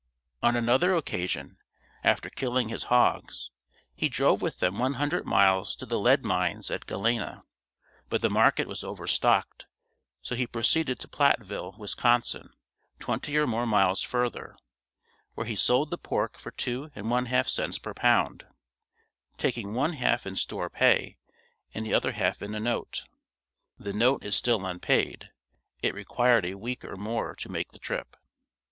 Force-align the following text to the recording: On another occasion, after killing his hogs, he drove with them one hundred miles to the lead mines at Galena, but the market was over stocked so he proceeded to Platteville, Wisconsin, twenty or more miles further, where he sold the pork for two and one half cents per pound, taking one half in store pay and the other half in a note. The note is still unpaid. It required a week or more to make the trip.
On 0.41 0.55
another 0.55 0.95
occasion, 0.95 1.59
after 2.03 2.27
killing 2.31 2.69
his 2.69 2.85
hogs, 2.85 3.51
he 3.95 4.09
drove 4.09 4.41
with 4.41 4.57
them 4.57 4.79
one 4.79 4.95
hundred 4.95 5.27
miles 5.27 5.75
to 5.75 5.85
the 5.85 5.99
lead 5.99 6.25
mines 6.25 6.71
at 6.71 6.87
Galena, 6.87 7.43
but 8.09 8.21
the 8.21 8.29
market 8.31 8.67
was 8.67 8.83
over 8.83 9.05
stocked 9.05 9.67
so 10.23 10.33
he 10.33 10.47
proceeded 10.47 10.97
to 10.97 11.07
Platteville, 11.07 11.75
Wisconsin, 11.77 12.49
twenty 12.97 13.37
or 13.37 13.45
more 13.45 13.67
miles 13.67 14.01
further, 14.01 14.57
where 15.35 15.45
he 15.45 15.55
sold 15.55 15.91
the 15.91 15.99
pork 15.99 16.35
for 16.39 16.49
two 16.49 16.89
and 16.95 17.11
one 17.11 17.27
half 17.27 17.47
cents 17.47 17.77
per 17.77 17.93
pound, 17.93 18.47
taking 19.37 19.75
one 19.75 19.93
half 19.93 20.25
in 20.25 20.35
store 20.35 20.67
pay 20.71 21.19
and 21.75 21.85
the 21.85 21.93
other 21.93 22.13
half 22.13 22.41
in 22.41 22.55
a 22.55 22.59
note. 22.59 23.03
The 23.77 23.93
note 23.93 24.25
is 24.25 24.35
still 24.35 24.65
unpaid. 24.65 25.29
It 25.83 25.93
required 25.93 26.47
a 26.47 26.55
week 26.57 26.83
or 26.83 26.95
more 26.95 27.35
to 27.35 27.49
make 27.51 27.71
the 27.71 27.77
trip. 27.77 28.17